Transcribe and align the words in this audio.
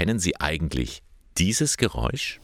kennen 0.00 0.18
Sie 0.18 0.40
eigentlich 0.40 1.02
dieses 1.36 1.76
Geräusch? 1.76 2.40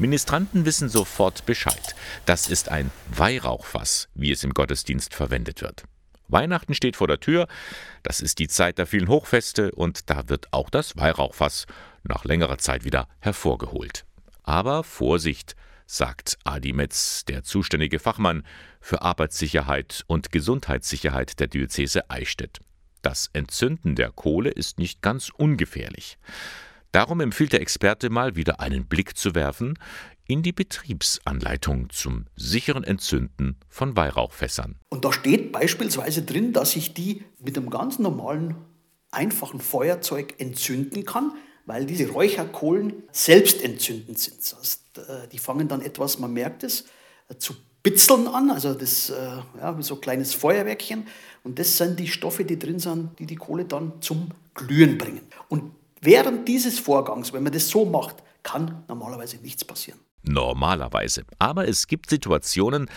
Ministranten 0.00 0.64
wissen 0.64 0.88
sofort 0.88 1.46
Bescheid. 1.46 1.94
Das 2.26 2.48
ist 2.48 2.70
ein 2.70 2.90
Weihrauchfass, 3.08 4.08
wie 4.16 4.32
es 4.32 4.42
im 4.42 4.52
Gottesdienst 4.52 5.14
verwendet 5.14 5.62
wird. 5.62 5.84
Weihnachten 6.26 6.74
steht 6.74 6.96
vor 6.96 7.06
der 7.06 7.20
Tür, 7.20 7.46
das 8.02 8.20
ist 8.20 8.40
die 8.40 8.48
Zeit 8.48 8.78
der 8.78 8.88
vielen 8.88 9.06
Hochfeste 9.06 9.70
und 9.70 10.10
da 10.10 10.28
wird 10.28 10.52
auch 10.52 10.70
das 10.70 10.96
Weihrauchfass 10.96 11.66
nach 12.02 12.24
längerer 12.24 12.58
Zeit 12.58 12.84
wieder 12.84 13.06
hervorgeholt. 13.20 14.06
Aber 14.42 14.82
Vorsicht, 14.82 15.54
sagt 15.86 16.38
Adi 16.44 16.72
Metz, 16.72 17.24
der 17.24 17.42
zuständige 17.42 17.98
Fachmann 17.98 18.44
für 18.80 19.02
Arbeitssicherheit 19.02 20.04
und 20.06 20.32
Gesundheitssicherheit 20.32 21.40
der 21.40 21.48
Diözese 21.48 22.10
Eichstätt. 22.10 22.60
Das 23.02 23.28
Entzünden 23.32 23.96
der 23.96 24.10
Kohle 24.10 24.50
ist 24.50 24.78
nicht 24.78 25.02
ganz 25.02 25.28
ungefährlich. 25.28 26.18
Darum 26.92 27.20
empfiehlt 27.20 27.52
der 27.52 27.60
Experte 27.60 28.08
mal 28.08 28.36
wieder 28.36 28.60
einen 28.60 28.86
Blick 28.86 29.16
zu 29.16 29.34
werfen 29.34 29.78
in 30.26 30.42
die 30.42 30.52
Betriebsanleitung 30.52 31.90
zum 31.90 32.26
sicheren 32.36 32.84
Entzünden 32.84 33.56
von 33.68 33.96
Weihrauchfässern. 33.96 34.76
Und 34.88 35.04
da 35.04 35.12
steht 35.12 35.52
beispielsweise 35.52 36.22
drin, 36.22 36.52
dass 36.52 36.76
ich 36.76 36.94
die 36.94 37.24
mit 37.40 37.58
einem 37.58 37.68
ganz 37.68 37.98
normalen, 37.98 38.54
einfachen 39.10 39.60
Feuerzeug 39.60 40.34
entzünden 40.38 41.04
kann, 41.04 41.32
weil 41.66 41.86
diese 41.86 42.08
Räucherkohlen 42.08 43.04
selbstentzündend 43.12 44.18
sind. 44.18 44.38
Das 44.38 44.56
heißt, 44.56 44.98
äh, 44.98 45.28
die 45.28 45.38
fangen 45.38 45.68
dann 45.68 45.80
etwas, 45.80 46.18
man 46.18 46.32
merkt 46.32 46.62
es, 46.64 46.84
äh, 47.28 47.36
zu 47.36 47.54
bitzeln 47.82 48.28
an, 48.28 48.50
also 48.50 48.74
das 48.74 49.10
äh, 49.10 49.14
ja, 49.58 49.76
wie 49.76 49.82
so 49.82 49.94
ein 49.96 50.00
kleines 50.00 50.34
Feuerwerkchen. 50.34 51.06
Und 51.42 51.58
das 51.58 51.76
sind 51.76 51.98
die 51.98 52.08
Stoffe, 52.08 52.44
die 52.44 52.58
drin 52.58 52.78
sind, 52.78 53.18
die 53.18 53.26
die 53.26 53.36
Kohle 53.36 53.64
dann 53.64 54.00
zum 54.00 54.30
Glühen 54.54 54.96
bringen. 54.96 55.22
Und 55.48 55.72
Während 56.04 56.46
dieses 56.46 56.78
Vorgangs, 56.78 57.32
wenn 57.32 57.42
man 57.42 57.52
das 57.52 57.70
so 57.70 57.86
macht, 57.86 58.16
kann 58.42 58.84
normalerweise 58.88 59.38
nichts 59.38 59.64
passieren. 59.64 59.98
Normalerweise. 60.22 61.24
Aber 61.38 61.66
es 61.66 61.86
gibt 61.86 62.10
Situationen, 62.10 62.90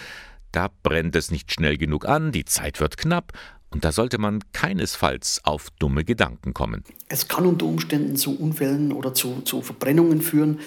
da 0.52 0.68
brennt 0.84 1.16
es 1.16 1.32
nicht 1.32 1.54
schnell 1.54 1.78
genug 1.78 2.06
an, 2.06 2.34
die 2.34 2.44
Zeit 2.44 2.82
wird 2.82 2.98
knapp 2.98 3.32
und 3.70 3.86
da 3.86 3.92
sollte 3.92 4.18
man 4.18 4.40
keinesfalls 4.54 5.42
auf 5.44 5.70
dumme 5.80 6.06
Gedanken 6.06 6.54
kommen. 6.54 6.84
Es 7.10 7.28
kann 7.28 7.46
unter 7.46 7.66
Umständen 7.66 8.16
zu 8.16 8.38
Unfällen 8.38 8.92
oder 8.92 9.14
zu, 9.14 9.42
zu 9.42 9.62
Verbrennungen 9.62 10.22
führen, 10.22 10.60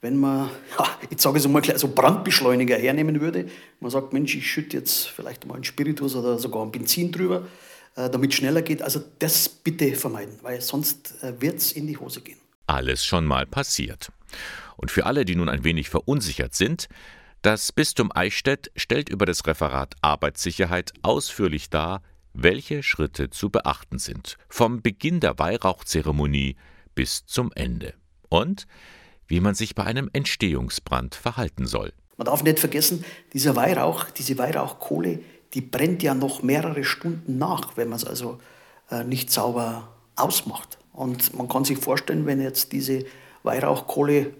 wenn 0.00 0.16
man, 0.16 0.50
ja, 0.78 0.86
ich 1.10 1.20
sage 1.20 1.38
es 1.38 1.48
mal 1.48 1.60
gleich, 1.60 1.78
so 1.78 1.88
Brandbeschleuniger 1.88 2.76
hernehmen 2.76 3.20
würde. 3.20 3.48
Man 3.80 3.90
sagt, 3.90 4.12
Mensch, 4.12 4.34
ich 4.36 4.50
schütte 4.50 4.76
jetzt 4.76 5.08
vielleicht 5.08 5.46
mal 5.46 5.54
einen 5.54 5.64
Spiritus 5.64 6.14
oder 6.14 6.38
sogar 6.38 6.62
ein 6.62 6.70
Benzin 6.70 7.10
drüber 7.10 7.46
äh, 7.98 8.08
damit 8.08 8.30
es 8.30 8.36
schneller 8.36 8.62
geht. 8.62 8.80
Also 8.80 9.02
das 9.18 9.48
bitte 9.48 9.94
vermeiden, 9.96 10.38
weil 10.42 10.60
sonst 10.60 11.20
äh, 11.22 11.40
wird 11.40 11.56
es 11.56 11.72
in 11.72 11.88
die 11.88 11.96
Hose 11.96 12.20
gehen. 12.20 12.38
Alles 12.66 13.04
schon 13.04 13.24
mal 13.24 13.44
passiert. 13.44 14.12
Und 14.76 14.90
für 14.92 15.04
alle, 15.04 15.24
die 15.24 15.34
nun 15.34 15.48
ein 15.48 15.64
wenig 15.64 15.90
verunsichert 15.90 16.54
sind, 16.54 16.88
das 17.42 17.72
Bistum 17.72 18.12
Eichstätt 18.14 18.70
stellt 18.76 19.08
über 19.08 19.26
das 19.26 19.46
Referat 19.46 19.94
Arbeitssicherheit 20.00 20.92
ausführlich 21.02 21.70
dar, 21.70 22.02
welche 22.40 22.82
Schritte 22.84 23.30
zu 23.30 23.50
beachten 23.50 23.98
sind, 23.98 24.36
vom 24.48 24.80
Beginn 24.80 25.18
der 25.18 25.38
Weihrauchzeremonie 25.38 26.56
bis 26.94 27.26
zum 27.26 27.50
Ende. 27.54 27.94
Und 28.28 28.66
wie 29.26 29.40
man 29.40 29.54
sich 29.54 29.74
bei 29.74 29.84
einem 29.84 30.08
Entstehungsbrand 30.12 31.14
verhalten 31.14 31.66
soll. 31.66 31.92
Man 32.16 32.26
darf 32.26 32.42
nicht 32.42 32.60
vergessen, 32.60 33.04
dieser 33.32 33.56
Weihrauch, 33.56 34.04
diese 34.04 34.38
Weihrauchkohle, 34.38 35.20
die 35.54 35.60
brennt 35.60 36.02
ja 36.02 36.14
noch 36.14 36.42
mehrere 36.42 36.84
Stunden 36.84 37.38
nach, 37.38 37.76
wenn 37.76 37.88
man 37.88 37.96
es 37.96 38.04
also 38.04 38.38
äh, 38.90 39.04
nicht 39.04 39.30
sauber 39.30 39.96
ausmacht. 40.16 40.78
Und 40.92 41.34
man 41.34 41.48
kann 41.48 41.64
sich 41.64 41.78
vorstellen, 41.78 42.26
wenn 42.26 42.40
jetzt 42.40 42.72
diese 42.72 43.04
Weihrauchkohle 43.42 44.34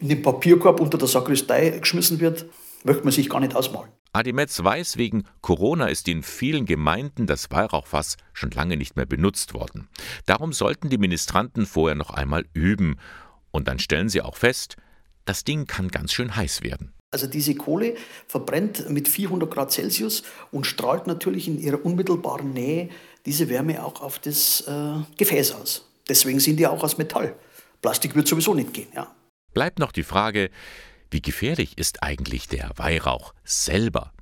in 0.00 0.08
den 0.08 0.22
Papierkorb 0.22 0.80
unter 0.80 0.98
der 0.98 1.08
Sakristei 1.08 1.70
geschmissen 1.70 2.20
wird, 2.20 2.46
möchte 2.84 3.04
man 3.04 3.12
sich 3.12 3.28
gar 3.28 3.40
nicht 3.40 3.54
ausmalen. 3.54 3.90
Adi 4.14 4.34
Metz 4.34 4.62
weiß, 4.62 4.98
wegen 4.98 5.24
Corona 5.40 5.86
ist 5.86 6.06
in 6.06 6.22
vielen 6.22 6.66
Gemeinden 6.66 7.26
das 7.26 7.50
Weihrauchfass 7.50 8.18
schon 8.34 8.50
lange 8.50 8.76
nicht 8.76 8.94
mehr 8.94 9.06
benutzt 9.06 9.54
worden. 9.54 9.88
Darum 10.26 10.52
sollten 10.52 10.90
die 10.90 10.98
Ministranten 10.98 11.64
vorher 11.64 11.94
noch 11.94 12.10
einmal 12.10 12.44
üben. 12.52 12.98
Und 13.52 13.68
dann 13.68 13.78
stellen 13.78 14.10
sie 14.10 14.20
auch 14.20 14.36
fest, 14.36 14.76
das 15.24 15.44
Ding 15.44 15.66
kann 15.66 15.88
ganz 15.88 16.12
schön 16.12 16.36
heiß 16.36 16.62
werden. 16.62 16.92
Also 17.10 17.26
diese 17.26 17.54
Kohle 17.54 17.94
verbrennt 18.26 18.90
mit 18.90 19.08
400 19.08 19.50
Grad 19.50 19.72
Celsius 19.72 20.24
und 20.50 20.66
strahlt 20.66 21.06
natürlich 21.06 21.48
in 21.48 21.58
ihrer 21.58 21.82
unmittelbaren 21.82 22.52
Nähe 22.52 22.90
diese 23.24 23.48
Wärme 23.48 23.82
auch 23.82 24.02
auf 24.02 24.18
das 24.18 24.62
äh, 24.66 24.94
Gefäß 25.16 25.52
aus. 25.52 25.88
Deswegen 26.06 26.40
sind 26.40 26.56
die 26.56 26.66
auch 26.66 26.82
aus 26.82 26.98
Metall. 26.98 27.34
Plastik 27.80 28.14
wird 28.14 28.28
sowieso 28.28 28.52
nicht 28.52 28.74
gehen. 28.74 28.88
Ja. 28.94 29.14
Bleibt 29.54 29.78
noch 29.78 29.92
die 29.92 30.02
Frage, 30.02 30.50
wie 31.12 31.22
gefährlich 31.22 31.78
ist 31.78 32.02
eigentlich 32.02 32.48
der 32.48 32.70
Weihrauch 32.76 33.34
selber? 33.44 34.12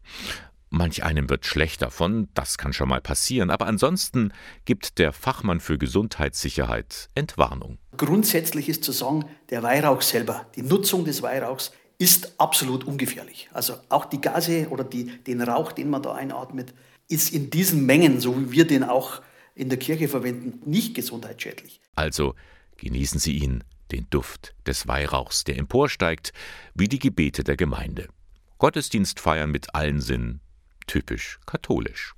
Manch 0.68 1.02
einem 1.02 1.28
wird 1.28 1.46
schlecht 1.46 1.82
davon, 1.82 2.28
das 2.34 2.56
kann 2.56 2.72
schon 2.72 2.88
mal 2.88 3.00
passieren, 3.00 3.50
aber 3.50 3.66
ansonsten 3.66 4.32
gibt 4.64 4.98
der 4.98 5.12
Fachmann 5.12 5.58
für 5.58 5.78
Gesundheitssicherheit 5.78 7.08
Entwarnung. 7.14 7.78
Grundsätzlich 7.96 8.68
ist 8.68 8.84
zu 8.84 8.92
sagen, 8.92 9.24
der 9.50 9.64
Weihrauch 9.64 10.02
selber, 10.02 10.46
die 10.54 10.62
Nutzung 10.62 11.04
des 11.04 11.22
Weihrauchs 11.22 11.72
ist 11.98 12.40
absolut 12.40 12.84
ungefährlich. 12.84 13.50
Also 13.52 13.74
auch 13.88 14.04
die 14.04 14.20
Gase 14.20 14.68
oder 14.70 14.84
die, 14.84 15.06
den 15.24 15.42
Rauch, 15.42 15.72
den 15.72 15.90
man 15.90 16.02
da 16.02 16.14
einatmet, 16.14 16.72
ist 17.08 17.32
in 17.32 17.50
diesen 17.50 17.84
Mengen, 17.84 18.20
so 18.20 18.40
wie 18.40 18.52
wir 18.52 18.66
den 18.66 18.84
auch 18.84 19.22
in 19.56 19.68
der 19.68 19.78
Kirche 19.78 20.08
verwenden, 20.08 20.60
nicht 20.70 20.94
gesundheitsschädlich. 20.94 21.80
Also 21.96 22.34
genießen 22.80 23.20
Sie 23.20 23.38
ihn, 23.38 23.64
den 23.92 24.08
Duft 24.10 24.54
des 24.66 24.88
Weihrauchs, 24.88 25.44
der 25.44 25.58
emporsteigt, 25.58 26.32
wie 26.74 26.88
die 26.88 26.98
Gebete 26.98 27.44
der 27.44 27.56
Gemeinde. 27.56 28.08
Gottesdienst 28.58 29.20
feiern 29.20 29.50
mit 29.50 29.74
allen 29.74 30.00
Sinnen, 30.00 30.40
typisch 30.86 31.38
katholisch. 31.46 32.14